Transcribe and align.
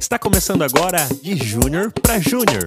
Está 0.00 0.18
começando 0.18 0.62
agora 0.62 0.96
de 1.22 1.36
Júnior 1.36 1.92
para 1.92 2.18
Júnior. 2.18 2.66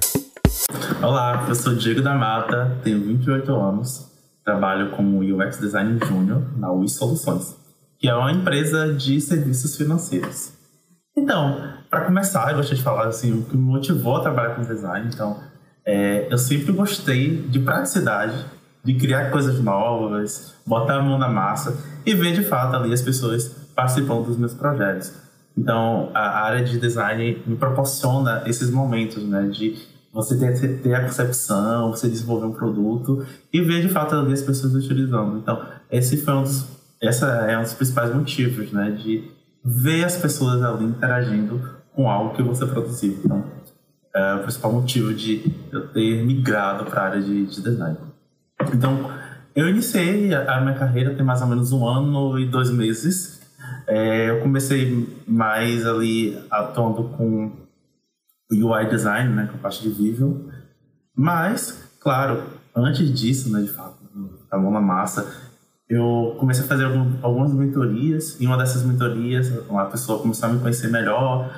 Olá, 1.02 1.48
eu 1.50 1.56
sou 1.56 1.74
Diego 1.74 2.00
da 2.00 2.14
Mata, 2.14 2.78
tenho 2.84 3.04
28 3.04 3.52
anos, 3.52 4.08
trabalho 4.46 4.92
como 4.92 5.20
UX 5.20 5.58
Design 5.60 6.00
Júnior 6.06 6.44
na 6.56 6.72
UI 6.72 6.88
Soluções, 6.88 7.56
que 8.00 8.08
é 8.08 8.14
uma 8.14 8.32
empresa 8.32 8.94
de 8.94 9.20
serviços 9.20 9.76
financeiros. 9.76 10.54
Então, 11.18 11.74
para 11.90 12.06
começar, 12.06 12.52
eu 12.52 12.58
gostaria 12.58 12.78
de 12.78 12.84
falar 12.84 13.08
assim, 13.08 13.34
o 13.34 13.42
que 13.44 13.58
me 13.58 13.64
motivou 13.64 14.18
a 14.18 14.22
trabalhar 14.22 14.56
com 14.56 14.62
design. 14.62 15.10
Então, 15.12 15.42
é, 15.84 16.28
eu 16.32 16.38
sempre 16.38 16.72
gostei 16.72 17.42
de 17.48 17.60
praticidade, 17.60 18.46
de 18.86 18.94
criar 18.94 19.32
coisas 19.32 19.60
novas, 19.60 20.54
botar 20.66 20.98
a 20.98 21.02
mão 21.02 21.18
na 21.18 21.30
massa 21.30 21.76
e 22.06 22.14
ver 22.14 22.34
de 22.34 22.44
fato 22.44 22.76
ali 22.76 22.94
as 22.94 23.02
pessoas 23.02 23.48
participando 23.76 24.28
dos 24.28 24.38
meus 24.38 24.54
projetos. 24.54 25.24
Então, 25.58 26.10
a 26.14 26.42
área 26.42 26.64
de 26.64 26.80
design 26.80 27.42
me 27.46 27.56
proporciona 27.56 28.44
esses 28.46 28.70
momentos, 28.72 29.24
né, 29.24 29.48
de 29.48 29.78
você 30.12 30.38
ter, 30.38 30.82
ter 30.82 30.96
a 30.96 31.04
concepção, 31.04 31.92
você 31.92 32.08
desenvolver 32.08 32.46
um 32.48 32.52
produto 32.52 33.26
e 33.52 33.62
ver 33.62 33.82
de 33.82 33.90
fato 33.90 34.16
ali 34.16 34.34
as 34.34 34.42
pessoas 34.42 34.74
utilizando. 34.76 35.38
Então, 35.38 35.62
esse 35.92 36.18
foi 36.18 36.34
um 36.34 36.44
dos, 36.44 36.66
essa 37.02 37.28
é 37.28 37.58
um 37.58 37.62
dos 37.62 37.74
principais 37.74 38.14
motivos, 38.14 38.72
né, 38.72 38.92
de 38.92 39.32
ver 39.64 40.04
as 40.04 40.18
pessoas 40.18 40.62
ali 40.62 40.86
interagindo 40.86 41.62
com 41.96 42.10
algo 42.10 42.36
que 42.36 42.42
você 42.42 42.66
produziu. 42.66 43.20
Então, 43.24 43.44
é 44.16 44.36
o 44.36 44.40
principal 44.40 44.72
motivo 44.72 45.14
de 45.14 45.52
eu 45.72 45.88
ter 45.88 46.24
migrado 46.24 46.86
para 46.86 47.02
a 47.02 47.06
área 47.06 47.22
de, 47.22 47.46
de 47.46 47.62
design. 47.62 47.98
Então, 48.74 49.12
eu 49.56 49.70
iniciei 49.70 50.34
a, 50.34 50.62
minha 50.62 50.76
carreira 50.76 51.14
tem 51.14 51.26
mais 51.26 51.42
ou 51.42 51.48
menos 51.48 51.72
um 51.72 51.88
ano 51.88 52.40
e 52.40 52.46
dois 52.46 52.70
meses. 52.72 53.42
É, 53.88 54.30
eu 54.30 54.42
comecei 54.42 55.08
mais 55.28 55.86
ali 55.86 56.38
atuando 56.50 57.10
com 57.10 57.52
UI 58.52 58.86
design, 58.90 59.34
né, 59.34 59.48
com 59.52 59.58
a 59.58 59.62
parte 59.62 59.82
de 59.82 59.90
visual. 59.90 60.38
Mas, 61.16 61.90
claro, 62.00 62.44
antes 62.76 63.12
disso, 63.14 63.52
né, 63.52 63.62
de 63.62 63.70
fato, 63.70 63.98
a 64.52 64.58
mão 64.58 64.72
na 64.72 64.82
massa, 64.82 65.32
eu 65.90 66.36
comecei 66.40 66.64
a 66.64 66.68
fazer 66.68 66.86
algumas 67.22 67.54
mentorias. 67.54 68.40
E 68.40 68.46
uma 68.46 68.58
dessas 68.58 68.84
mentorias, 68.84 69.52
uma 69.70 69.86
pessoa 69.86 70.20
começou 70.20 70.50
a 70.50 70.54
me 70.54 70.60
conhecer 70.60 70.90
melhor, 70.90 71.52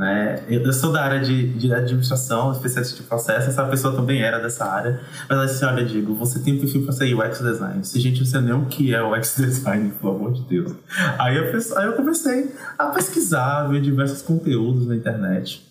né? 0.00 0.42
Eu, 0.48 0.72
sou 0.72 0.90
da 0.90 1.02
área 1.02 1.20
de, 1.20 1.46
de 1.50 1.74
administração, 1.74 2.52
especialista 2.52 2.96
de 2.96 3.02
processo, 3.02 3.50
essa 3.50 3.62
pessoa 3.66 3.94
também 3.94 4.22
era 4.22 4.38
dessa 4.38 4.64
área. 4.64 4.98
Mas 5.28 5.30
ela 5.30 5.44
disse: 5.46 5.62
Olha, 5.62 5.84
Diego, 5.84 6.14
você 6.14 6.38
tem 6.38 6.58
perfil 6.58 6.84
para 6.84 6.92
ser 6.92 7.14
UX 7.14 7.38
design. 7.38 7.84
Se 7.84 8.00
gente, 8.00 8.24
você 8.24 8.40
nem 8.40 8.54
o 8.54 8.64
que 8.64 8.94
é 8.94 9.02
UX 9.02 9.36
design, 9.36 9.92
pelo 10.00 10.16
amor 10.16 10.32
de 10.32 10.40
Deus. 10.44 10.72
Aí 11.18 11.36
eu, 11.36 11.44
aí 11.76 11.86
eu 11.86 11.92
comecei 11.92 12.50
a 12.78 12.86
pesquisar, 12.86 13.64
ver 13.64 13.82
diversos 13.82 14.22
conteúdos 14.22 14.86
na 14.86 14.96
internet. 14.96 15.62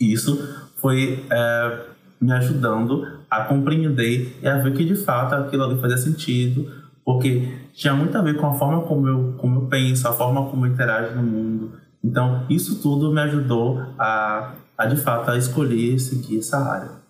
E 0.00 0.12
isso 0.12 0.48
foi 0.76 1.26
é, 1.28 1.78
me 2.20 2.30
ajudando 2.30 3.18
a 3.28 3.42
compreender 3.42 4.38
e 4.40 4.46
a 4.46 4.58
ver 4.58 4.74
que 4.74 4.84
de 4.84 4.94
fato 4.94 5.34
aquilo 5.34 5.64
ali 5.64 5.80
fazia 5.80 5.98
sentido, 5.98 6.70
porque 7.04 7.52
tinha 7.72 7.94
muito 7.94 8.16
a 8.16 8.22
ver 8.22 8.36
com 8.36 8.46
a 8.46 8.54
forma 8.54 8.82
como 8.82 9.08
eu, 9.08 9.34
como 9.38 9.62
eu 9.62 9.66
penso, 9.66 10.06
a 10.06 10.12
forma 10.12 10.48
como 10.48 10.66
eu 10.66 10.70
interajo 10.70 11.16
no 11.16 11.22
mundo 11.24 11.80
então, 12.02 12.46
isso 12.48 12.80
tudo 12.80 13.12
me 13.12 13.20
ajudou 13.20 13.80
a, 13.98 14.52
a 14.76 14.86
de 14.86 14.96
fato, 14.96 15.30
a 15.30 15.36
escolher 15.36 15.98
seguir 15.98 16.38
essa 16.38 16.58
área. 16.58 17.00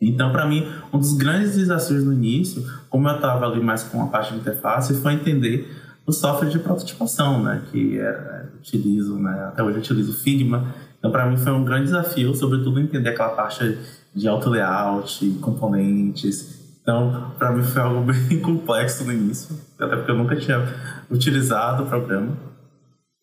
Então, 0.00 0.30
para 0.32 0.46
mim, 0.46 0.66
um 0.92 0.98
dos 0.98 1.12
grandes 1.14 1.56
desafios 1.56 2.04
no 2.04 2.12
início, 2.12 2.64
como 2.88 3.08
eu 3.08 3.14
estava 3.14 3.46
ali 3.46 3.62
mais 3.62 3.82
com 3.82 4.02
a 4.02 4.06
parte 4.06 4.32
de 4.32 4.40
interface, 4.40 4.94
foi 4.94 5.14
entender 5.14 5.70
o 6.06 6.12
software 6.12 6.48
de 6.48 6.58
prototipação, 6.58 7.42
né, 7.42 7.62
que 7.70 7.98
é, 7.98 8.46
utilizo, 8.58 9.18
né, 9.18 9.44
até 9.48 9.62
hoje 9.62 9.76
eu 9.76 9.80
utilizo 9.80 10.14
Figma. 10.14 10.74
Então, 10.98 11.10
para 11.10 11.26
mim 11.26 11.36
foi 11.36 11.52
um 11.52 11.64
grande 11.64 11.84
desafio, 11.84 12.34
sobretudo 12.34 12.80
entender 12.80 13.10
aquela 13.10 13.30
parte 13.30 13.78
de 14.14 14.28
auto 14.28 14.50
layout, 14.50 15.38
componentes. 15.40 16.58
Então, 16.82 17.32
para 17.38 17.52
mim 17.52 17.62
foi 17.62 17.82
algo 17.82 18.00
bem 18.28 18.40
complexo 18.40 19.04
no 19.04 19.12
início, 19.12 19.54
até 19.78 19.96
porque 19.96 20.10
eu 20.10 20.16
nunca 20.16 20.36
tinha 20.36 20.66
utilizado 21.10 21.84
o 21.84 21.86
programa. 21.86 22.49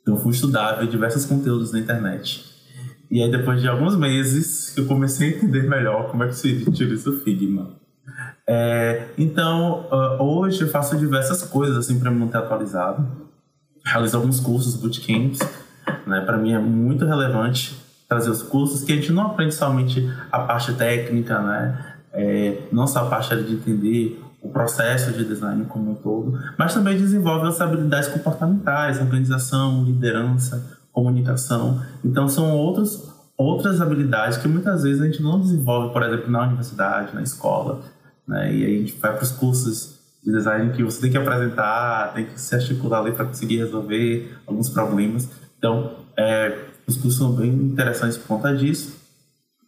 Então 0.08 0.16
eu 0.16 0.22
fui 0.22 0.32
estudar, 0.32 0.76
ver 0.76 0.88
diversos 0.88 1.26
conteúdos 1.26 1.74
na 1.74 1.80
internet. 1.80 2.46
E 3.12 3.22
aí 3.22 3.30
depois 3.30 3.60
de 3.60 3.68
alguns 3.68 3.98
meses 3.98 4.74
eu 4.78 4.86
comecei 4.86 5.28
a 5.28 5.38
entender 5.38 5.64
melhor 5.64 6.10
como 6.10 6.24
é 6.24 6.28
que 6.30 6.34
se 6.34 6.64
utiliza 6.66 7.10
o 7.10 7.20
Figma. 7.20 7.72
É, 8.48 9.10
então 9.18 9.86
uh, 9.92 10.24
hoje 10.24 10.62
eu 10.62 10.70
faço 10.70 10.96
diversas 10.96 11.44
coisas 11.44 11.76
assim 11.76 12.00
para 12.00 12.10
me 12.10 12.20
manter 12.20 12.38
atualizado. 12.38 13.06
Realizo 13.84 14.16
alguns 14.16 14.40
cursos, 14.40 14.76
bootcamps. 14.76 15.40
Né? 16.06 16.22
Para 16.22 16.38
mim 16.38 16.54
é 16.54 16.60
muito 16.60 17.06
relevante 17.06 17.78
trazer 18.08 18.30
os 18.30 18.42
cursos 18.42 18.86
que 18.86 18.94
a 18.94 18.96
gente 18.96 19.12
não 19.12 19.28
aprende 19.28 19.56
somente 19.56 20.10
a 20.32 20.40
parte 20.40 20.74
técnica, 20.76 21.42
né? 21.42 21.96
É, 22.14 22.62
não 22.72 22.88
só 22.88 23.00
a 23.00 23.10
parte 23.10 23.36
de 23.44 23.56
entender 23.56 24.22
o 24.48 24.50
processo 24.50 25.12
de 25.12 25.26
design 25.26 25.66
como 25.66 25.92
um 25.92 25.96
todo, 25.96 26.40
mas 26.58 26.74
também 26.74 26.98
desenvolve 26.98 27.48
as 27.48 27.60
habilidades 27.60 28.10
comportamentais, 28.10 29.00
organização, 29.00 29.84
liderança, 29.84 30.80
comunicação. 30.92 31.84
Então 32.04 32.28
são 32.28 32.52
outros, 32.52 33.08
outras 33.38 33.82
habilidades 33.82 34.38
que 34.38 34.48
muitas 34.48 34.84
vezes 34.84 35.02
a 35.02 35.06
gente 35.06 35.22
não 35.22 35.40
desenvolve, 35.40 35.94
por 35.94 36.02
exemplo, 36.02 36.32
na 36.32 36.44
universidade, 36.44 37.14
na 37.14 37.22
escola. 37.22 37.82
Né? 38.28 38.54
E 38.54 38.66
aí 38.66 38.76
a 38.76 38.80
gente 38.80 38.98
vai 39.00 39.14
para 39.14 39.24
os 39.24 39.32
cursos 39.32 40.00
de 40.24 40.32
design 40.32 40.74
que 40.74 40.84
você 40.84 41.02
tem 41.02 41.12
que 41.12 41.18
apresentar, 41.18 42.14
tem 42.14 42.26
que 42.26 42.40
se 42.40 42.56
articular 42.56 43.00
ali 43.00 43.12
para 43.12 43.26
conseguir 43.26 43.58
resolver 43.58 44.38
alguns 44.46 44.70
problemas. 44.70 45.30
Então, 45.58 45.92
é, 46.18 46.58
os 46.86 46.96
cursos 46.96 47.18
são 47.18 47.34
bem 47.34 47.50
interessantes 47.50 48.18
por 48.18 48.28
conta 48.28 48.56
disso. 48.56 48.96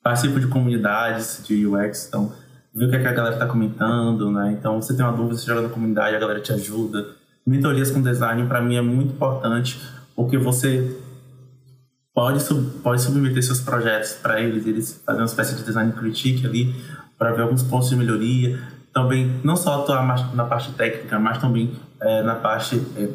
Participo 0.02 0.40
de 0.40 0.48
comunidades 0.48 1.44
de 1.46 1.68
UX, 1.68 2.08
então 2.08 2.32
ver 2.74 2.86
o 2.86 2.90
que, 2.90 2.96
é 2.96 3.00
que 3.00 3.08
a 3.08 3.14
galera 3.14 3.36
está 3.36 3.48
comentando, 3.48 4.32
né? 4.32 4.56
Então, 4.58 4.82
você 4.82 4.96
tem 4.96 5.06
uma 5.06 5.16
dúvida, 5.16 5.38
você 5.38 5.46
joga 5.46 5.62
na 5.62 5.70
comunidade, 5.70 6.16
a 6.16 6.20
galera 6.20 6.40
te 6.40 6.54
ajuda. 6.54 7.06
Mentorias 7.46 7.92
com 7.92 8.02
design, 8.02 8.48
para 8.48 8.62
mim, 8.62 8.76
é 8.76 8.82
muito 8.82 9.14
importante, 9.14 9.80
porque 10.16 10.38
você 10.38 10.98
pode, 12.14 12.42
sub, 12.42 12.80
pode 12.84 13.02
submeter 13.02 13.42
seus 13.42 13.62
projetos 13.62 14.14
para 14.14 14.42
eles, 14.42 14.66
eles 14.68 15.02
fazem 15.06 15.22
uma 15.22 15.26
espécie 15.28 15.56
de 15.56 15.64
design 15.64 15.92
critique 15.94 16.46
ali, 16.46 16.76
para 17.18 17.32
ver 17.34 17.44
alguns 17.44 17.64
pontos 17.64 17.90
de 17.90 17.96
melhoria. 17.96 18.60
Também, 18.94 19.40
não 19.44 19.56
só 19.56 19.86
na 20.34 20.46
parte 20.46 20.72
técnica, 20.74 21.20
mas 21.20 21.38
também 21.38 21.74
é, 22.02 22.22
na 22.24 22.36
parte 22.36 22.82
é, 22.98 23.10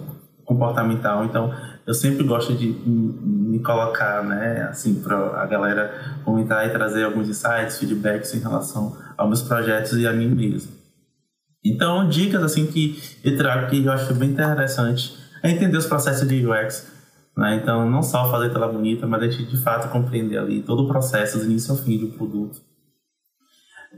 comportamental. 0.44 1.24
Então, 1.24 1.52
eu 1.86 1.92
sempre 1.94 2.24
gosto 2.24 2.54
de 2.54 2.66
me 2.66 3.58
colocar, 3.60 4.22
né, 4.24 4.62
assim, 4.70 5.02
para 5.02 5.42
a 5.42 5.46
galera 5.46 6.18
comentar 6.24 6.66
e 6.66 6.70
trazer 6.70 7.04
alguns 7.04 7.28
insights, 7.28 7.78
feedbacks 7.78 8.34
em 8.34 8.38
relação 8.38 8.96
aos 9.16 9.28
meus 9.28 9.42
projetos 9.42 9.98
e 9.98 10.06
a 10.06 10.12
mim 10.12 10.28
mesmo. 10.28 10.72
Então, 11.64 12.08
dicas 12.08 12.42
assim 12.42 12.66
que 12.66 13.00
eu 13.22 13.36
trago 13.36 13.70
que 13.70 13.84
eu 13.84 13.92
acho 13.92 14.12
bem 14.14 14.30
interessante 14.30 15.14
é 15.42 15.50
entender 15.50 15.76
os 15.76 15.86
processos 15.86 16.26
de 16.28 16.46
UX. 16.46 16.92
Né? 17.36 17.56
Então, 17.56 17.88
não 17.90 18.02
só 18.02 18.30
fazer 18.30 18.50
tela 18.50 18.68
bonita, 18.68 19.06
mas 19.06 19.22
a 19.22 19.28
gente 19.28 19.50
de 19.50 19.62
fato 19.62 19.90
compreender 19.90 20.38
ali 20.38 20.62
todo 20.62 20.84
o 20.84 20.88
processo, 20.88 21.38
do 21.38 21.44
início 21.44 21.72
ao 21.72 21.78
fim 21.78 21.98
do 21.98 22.08
produto. 22.08 22.60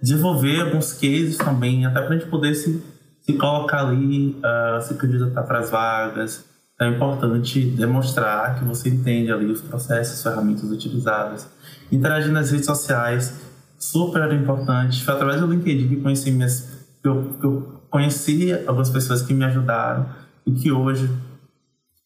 Desenvolver 0.02 0.60
alguns 0.60 0.92
cases 0.92 1.38
também, 1.38 1.86
até 1.86 2.00
para 2.00 2.14
a 2.14 2.18
gente 2.18 2.30
poder 2.30 2.54
se, 2.54 2.82
se 3.20 3.32
colocar 3.34 3.86
ali, 3.86 4.30
uh, 4.38 4.80
se 4.80 4.94
candidatar 4.94 5.42
para 5.42 5.58
as 5.58 5.70
vagas, 5.70 6.44
é 6.78 6.88
importante 6.88 7.60
demonstrar 7.70 8.58
que 8.58 8.64
você 8.64 8.90
entende 8.90 9.32
ali 9.32 9.46
os 9.46 9.62
processos, 9.62 10.14
as 10.14 10.22
ferramentas 10.22 10.70
utilizadas. 10.70 11.48
Interagir 11.90 12.30
nas 12.30 12.50
redes 12.50 12.66
sociais, 12.66 13.34
super 13.78 14.30
importante. 14.32 15.02
Foi 15.02 15.14
através 15.14 15.40
do 15.40 15.46
LinkedIn 15.46 15.88
que 15.88 15.96
conheci 15.96 16.30
minhas, 16.30 16.86
que 17.02 17.08
eu, 17.08 17.34
que 17.40 17.46
eu 17.46 17.82
conheci 17.88 18.52
algumas 18.66 18.90
pessoas 18.90 19.22
que 19.22 19.32
me 19.32 19.44
ajudaram 19.44 20.06
e 20.46 20.52
que 20.52 20.70
hoje 20.70 21.10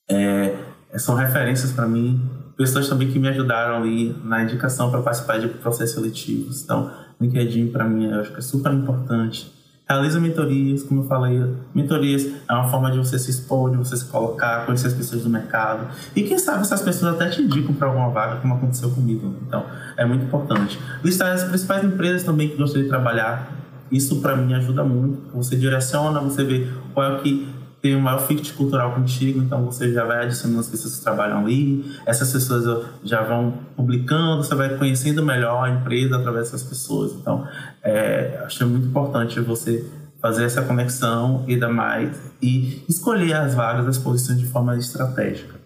é, 0.08 0.56
são 0.96 1.16
referências 1.16 1.72
para 1.72 1.88
mim. 1.88 2.20
Pessoas 2.56 2.88
também 2.88 3.10
que 3.10 3.18
me 3.18 3.26
ajudaram 3.26 3.76
ali 3.76 4.16
na 4.22 4.44
indicação 4.44 4.88
para 4.90 5.02
participar 5.02 5.40
de 5.40 5.48
processos 5.48 5.96
seletivos. 5.96 6.62
Então, 6.62 6.92
LinkedIn 7.20 7.72
para 7.72 7.84
mim 7.84 8.04
eu 8.04 8.20
acho 8.20 8.30
que 8.30 8.38
é 8.38 8.42
super 8.42 8.72
importante 8.72 9.59
realiza 9.90 10.20
mentorias, 10.20 10.84
como 10.84 11.02
eu 11.02 11.04
falei, 11.06 11.44
mentorias 11.74 12.24
é 12.48 12.52
uma 12.52 12.68
forma 12.68 12.92
de 12.92 12.98
você 12.98 13.18
se 13.18 13.30
expor, 13.30 13.72
de 13.72 13.76
você 13.76 13.96
se 13.96 14.04
colocar, 14.04 14.64
conhecer 14.64 14.86
as 14.86 14.94
pessoas 14.94 15.24
do 15.24 15.28
mercado. 15.28 15.88
E 16.14 16.22
quem 16.22 16.38
sabe 16.38 16.60
essas 16.60 16.80
pessoas 16.80 17.14
até 17.14 17.28
te 17.28 17.42
indicam 17.42 17.74
para 17.74 17.88
alguma 17.88 18.08
vaga, 18.10 18.36
como 18.36 18.54
aconteceu 18.54 18.90
comigo. 18.90 19.34
Então, 19.46 19.66
é 19.96 20.04
muito 20.04 20.24
importante. 20.24 20.78
Listar 21.02 21.32
as 21.32 21.42
principais 21.42 21.82
empresas 21.82 22.22
também 22.22 22.48
que 22.48 22.56
gostaria 22.56 22.84
de 22.84 22.88
trabalhar. 22.88 23.50
Isso 23.90 24.20
para 24.20 24.36
mim 24.36 24.54
ajuda 24.54 24.84
muito. 24.84 25.20
Você 25.34 25.56
direciona, 25.56 26.20
você 26.20 26.44
vê 26.44 26.68
qual 26.94 27.10
é 27.10 27.16
o 27.16 27.22
que 27.22 27.48
tem 27.80 27.96
o 27.96 28.00
maior 28.00 28.20
fit 28.26 28.52
cultural 28.52 28.94
contigo, 28.94 29.40
então 29.40 29.64
você 29.64 29.92
já 29.92 30.04
vai 30.04 30.24
adicionando 30.24 30.60
as 30.60 30.68
pessoas 30.68 30.96
que 30.96 31.02
trabalham 31.02 31.38
ali, 31.38 31.96
essas 32.04 32.30
pessoas 32.30 32.86
já 33.02 33.22
vão 33.22 33.54
publicando, 33.74 34.44
você 34.44 34.54
vai 34.54 34.76
conhecendo 34.76 35.24
melhor 35.24 35.64
a 35.64 35.70
empresa 35.70 36.16
através 36.16 36.50
dessas 36.50 36.62
pessoas. 36.62 37.12
Então, 37.12 37.46
é, 37.82 38.42
acho 38.44 38.66
muito 38.66 38.88
importante 38.88 39.40
você 39.40 39.84
fazer 40.20 40.44
essa 40.44 40.60
conexão 40.62 41.44
e 41.48 41.58
dar 41.58 41.70
mais 41.70 42.20
e 42.42 42.84
escolher 42.88 43.32
as 43.32 43.54
vagas, 43.54 43.86
as 43.86 43.98
posições 43.98 44.38
de 44.38 44.46
forma 44.46 44.76
estratégica. 44.76 45.58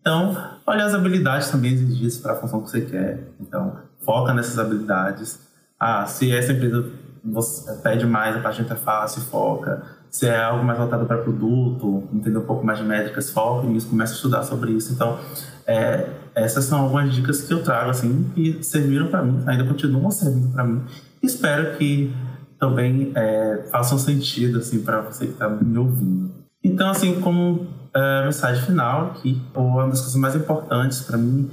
Então, 0.00 0.36
olha 0.64 0.84
as 0.84 0.94
habilidades 0.94 1.50
também 1.50 1.72
exigidas 1.72 2.18
para 2.18 2.34
a 2.34 2.36
função 2.36 2.62
que 2.62 2.70
você 2.70 2.82
quer. 2.82 3.28
Então, 3.40 3.76
foca 4.04 4.32
nessas 4.32 4.56
habilidades. 4.56 5.40
Ah, 5.80 6.06
se 6.06 6.30
essa 6.32 6.52
empresa 6.52 6.88
você 7.24 7.72
pede 7.82 8.06
mais 8.06 8.36
a 8.36 8.40
parte 8.40 8.58
de 8.58 8.62
interface, 8.62 9.20
foca. 9.22 9.82
Se 10.16 10.26
é 10.26 10.42
algo 10.42 10.64
mais 10.64 10.78
voltado 10.78 11.04
para 11.04 11.18
produto, 11.18 12.04
entender 12.10 12.38
um 12.38 12.46
pouco 12.46 12.64
mais 12.64 12.78
de 12.78 12.84
métricas, 12.86 13.28
foca 13.28 13.66
nisso, 13.66 13.86
começa 13.86 14.14
a 14.14 14.16
estudar 14.16 14.42
sobre 14.44 14.72
isso. 14.72 14.90
Então, 14.94 15.18
é, 15.66 16.08
essas 16.34 16.64
são 16.64 16.84
algumas 16.84 17.14
dicas 17.14 17.42
que 17.42 17.52
eu 17.52 17.62
trago, 17.62 17.90
assim, 17.90 18.24
que 18.34 18.62
serviram 18.62 19.08
para 19.08 19.22
mim, 19.22 19.42
ainda 19.46 19.64
continuam 19.64 20.10
servindo 20.10 20.50
para 20.54 20.64
mim. 20.64 20.80
Espero 21.22 21.76
que 21.76 22.10
também 22.58 23.12
é, 23.14 23.68
façam 23.70 23.98
sentido, 23.98 24.60
assim, 24.60 24.82
para 24.82 25.02
você 25.02 25.26
que 25.26 25.32
está 25.32 25.50
me 25.50 25.76
ouvindo. 25.76 26.32
Então, 26.64 26.88
assim, 26.88 27.20
como 27.20 27.66
é, 27.94 28.24
mensagem 28.24 28.62
final 28.62 29.08
aqui, 29.08 29.38
uma 29.54 29.86
das 29.86 30.00
coisas 30.00 30.16
mais 30.16 30.34
importantes 30.34 31.00
para 31.00 31.18
mim, 31.18 31.50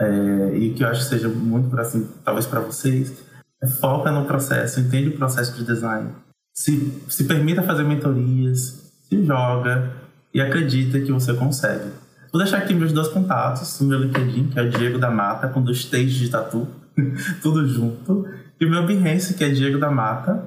é, 0.00 0.56
e 0.56 0.74
que 0.74 0.82
eu 0.82 0.88
acho 0.88 1.04
que 1.04 1.08
seja 1.10 1.28
muito 1.28 1.78
assim, 1.78 2.10
talvez 2.24 2.46
para 2.46 2.58
vocês, 2.58 3.16
é 3.62 3.68
foca 3.68 4.10
no 4.10 4.24
processo, 4.24 4.80
entende 4.80 5.10
o 5.10 5.16
processo 5.16 5.54
de 5.54 5.64
design, 5.64 6.25
se, 6.56 7.02
se 7.06 7.24
permita 7.24 7.62
fazer 7.62 7.84
mentorias, 7.84 8.90
se 9.02 9.24
joga 9.24 9.92
e 10.32 10.40
acredita 10.40 10.98
que 10.98 11.12
você 11.12 11.34
consegue. 11.34 11.90
Vou 12.32 12.42
deixar 12.42 12.58
aqui 12.58 12.74
meus 12.74 12.92
dois 12.92 13.08
contatos, 13.08 13.78
o 13.80 13.84
meu 13.84 14.00
LinkedIn, 14.00 14.48
que 14.48 14.58
é 14.58 14.64
Diego 14.64 14.98
da 14.98 15.10
Mata, 15.10 15.48
com 15.48 15.62
dois 15.62 15.84
T's 15.84 16.14
de 16.14 16.30
tatu, 16.30 16.66
tudo 17.42 17.68
junto, 17.68 18.26
e 18.58 18.64
o 18.64 18.70
meu 18.70 18.86
Behance, 18.86 19.34
que 19.34 19.44
é 19.44 19.50
Diego 19.50 19.78
da 19.78 19.90
Mata, 19.90 20.42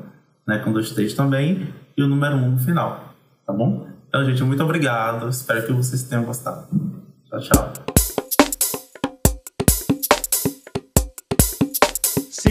né, 0.48 0.58
com 0.58 0.74
dois 0.74 0.90
T's 0.92 1.14
também, 1.14 1.72
e 1.96 2.02
o 2.02 2.08
número 2.08 2.36
um 2.36 2.52
no 2.52 2.60
final, 2.60 3.14
tá 3.46 3.54
bom? 3.54 3.88
Então, 4.08 4.26
gente, 4.26 4.44
muito 4.44 4.64
obrigado, 4.64 5.30
espero 5.30 5.66
que 5.66 5.72
vocês 5.72 6.04
tenham 6.04 6.26
gostado. 6.26 6.68
Tchau, 7.30 7.40
tchau. 7.40 7.89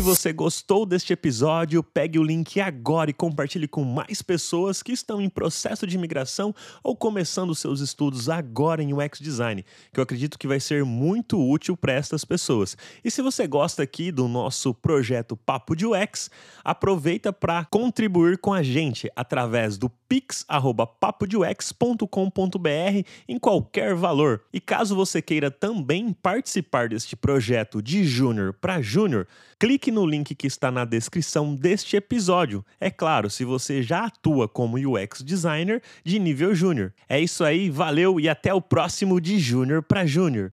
Você 0.08 0.32
gostou 0.32 0.86
deste 0.86 1.12
episódio, 1.12 1.82
pegue 1.82 2.18
o 2.18 2.22
link 2.22 2.58
agora 2.62 3.10
e 3.10 3.12
compartilhe 3.12 3.68
com 3.68 3.84
mais 3.84 4.22
pessoas 4.22 4.82
que 4.82 4.90
estão 4.90 5.20
em 5.20 5.28
processo 5.28 5.86
de 5.86 5.96
imigração 5.96 6.54
ou 6.82 6.96
começando 6.96 7.54
seus 7.54 7.80
estudos 7.80 8.30
agora 8.30 8.82
em 8.82 8.94
UX 8.94 9.18
Design, 9.18 9.62
que 9.92 10.00
eu 10.00 10.02
acredito 10.02 10.38
que 10.38 10.48
vai 10.48 10.60
ser 10.60 10.82
muito 10.82 11.38
útil 11.38 11.76
para 11.76 11.92
estas 11.92 12.24
pessoas. 12.24 12.74
E 13.04 13.10
se 13.10 13.20
você 13.20 13.46
gosta 13.46 13.82
aqui 13.82 14.10
do 14.10 14.26
nosso 14.28 14.72
projeto 14.72 15.36
Papo 15.36 15.76
de 15.76 15.84
UX, 15.84 16.30
aproveita 16.64 17.30
para 17.30 17.66
contribuir 17.66 18.38
com 18.38 18.54
a 18.54 18.62
gente 18.62 19.10
através 19.14 19.76
do 19.76 19.90
pix@papodeux.com.br 20.08 23.06
em 23.28 23.38
qualquer 23.38 23.94
valor. 23.94 24.42
E 24.52 24.60
caso 24.60 24.96
você 24.96 25.20
queira 25.20 25.50
também 25.50 26.12
participar 26.12 26.88
deste 26.88 27.14
projeto 27.14 27.82
de 27.82 28.04
júnior 28.04 28.52
para 28.52 28.80
júnior, 28.80 29.26
clique 29.58 29.90
no 29.90 30.06
link 30.06 30.34
que 30.34 30.46
está 30.46 30.70
na 30.70 30.84
descrição 30.84 31.54
deste 31.54 31.96
episódio. 31.96 32.64
É 32.80 32.90
claro, 32.90 33.28
se 33.28 33.44
você 33.44 33.82
já 33.82 34.06
atua 34.06 34.48
como 34.48 34.78
UX 34.78 35.22
designer 35.22 35.82
de 36.04 36.18
nível 36.18 36.54
júnior. 36.54 36.94
É 37.08 37.20
isso 37.20 37.44
aí, 37.44 37.68
valeu 37.68 38.18
e 38.18 38.28
até 38.28 38.54
o 38.54 38.62
próximo 38.62 39.20
de 39.20 39.38
júnior 39.38 39.82
para 39.82 40.06
júnior. 40.06 40.46